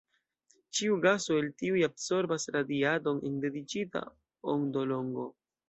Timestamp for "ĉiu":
0.77-0.95